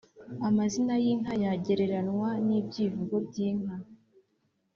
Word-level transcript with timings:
amazina 0.47 0.93
y’inka 1.03 1.33
yagereranywa 1.43 2.29
n’ibyivugo 2.47 3.15
by’inka 3.27 3.75